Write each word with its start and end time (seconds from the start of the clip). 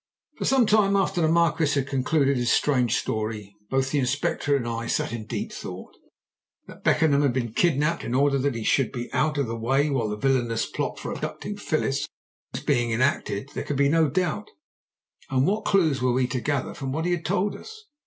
For 0.39 0.45
some 0.45 0.65
time 0.65 0.95
after 0.95 1.21
the 1.21 1.27
Marquis 1.27 1.75
had 1.79 1.85
concluded 1.87 2.35
his 2.35 2.51
strange 2.51 2.95
story 2.95 3.55
both 3.69 3.91
the 3.91 3.99
Inspector 3.99 4.55
and 4.55 4.67
I 4.67 4.87
sat 4.87 5.13
in 5.13 5.27
deep 5.27 5.51
thought. 5.51 5.95
That 6.65 6.83
Beckenham 6.83 7.21
had 7.21 7.33
been 7.33 7.53
kidnapped 7.53 8.03
in 8.03 8.15
order 8.15 8.39
that 8.39 8.55
he 8.55 8.63
should 8.63 8.91
be 8.91 9.13
out 9.13 9.37
of 9.37 9.45
the 9.45 9.55
way 9.55 9.91
while 9.91 10.09
the 10.09 10.17
villainous 10.17 10.65
plot 10.65 10.97
for 10.97 11.13
abducting 11.13 11.55
Phyllis 11.57 12.07
was 12.51 12.63
being 12.63 12.91
enacted 12.91 13.49
there 13.49 13.63
could 13.63 13.77
be 13.77 13.89
no 13.89 14.09
doubt. 14.09 14.15
But 14.15 14.23
why 14.23 14.25
had 14.25 14.39
he 14.41 14.49
been 14.49 15.19
chosen? 15.19 15.37
and 15.37 15.47
what 15.47 15.65
clues 15.65 16.01
were 16.01 16.13
we 16.13 16.25
to 16.29 16.41
gather 16.41 16.73
from 16.73 16.91
what 16.91 17.05
he 17.05 17.11
had 17.11 17.23
told 17.23 17.55
us? 17.55 17.85